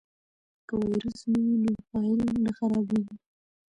که 0.67 0.73
ویروس 0.81 1.19
نه 1.31 1.39
وي 1.45 1.55
نو 1.63 1.71
فایل 1.89 2.21
نه 2.45 2.51
خرابېږي. 2.57 3.15